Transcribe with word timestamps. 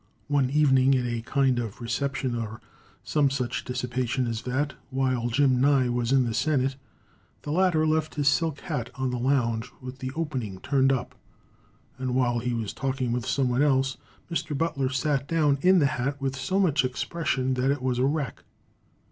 One 0.29 0.49
evening, 0.49 0.95
at 0.95 1.05
a 1.05 1.21
kind 1.21 1.59
of 1.59 1.79
reception 1.79 2.35
or 2.35 2.59
some 3.03 3.29
such 3.29 3.63
dissipation 3.63 4.25
as 4.25 4.41
that, 4.41 4.73
while 4.89 5.29
Jim 5.29 5.61
Nye 5.61 5.89
was 5.89 6.11
in 6.11 6.23
the 6.25 6.33
Senate, 6.33 6.75
the 7.43 7.51
latter 7.51 7.85
left 7.85 8.15
his 8.15 8.27
silk 8.27 8.61
hat 8.61 8.89
on 8.95 9.11
the 9.11 9.19
lounge 9.19 9.71
with 9.79 9.99
the 9.99 10.11
opening 10.15 10.59
turned 10.61 10.91
up, 10.91 11.13
and 11.99 12.15
while 12.15 12.39
he 12.39 12.51
was 12.55 12.73
talking 12.73 13.11
with 13.11 13.27
someone 13.27 13.61
else, 13.61 13.97
Mr. 14.31 14.57
Butler 14.57 14.89
sat 14.89 15.27
down 15.27 15.59
in 15.61 15.77
the 15.77 15.85
hat 15.85 16.19
with 16.19 16.35
so 16.35 16.57
much 16.59 16.83
expression 16.83 17.53
that 17.53 17.69
it 17.69 17.83
was 17.83 17.99
a 17.99 18.05
wreck. 18.05 18.43